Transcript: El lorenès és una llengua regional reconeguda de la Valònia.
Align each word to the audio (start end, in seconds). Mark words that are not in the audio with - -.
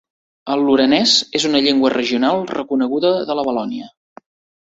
El 0.51 0.61
lorenès 0.67 1.11
és 1.39 1.43
una 1.49 1.61
llengua 1.65 1.91
regional 1.95 2.41
reconeguda 2.53 3.13
de 3.29 3.37
la 3.41 3.45
Valònia. 3.51 3.91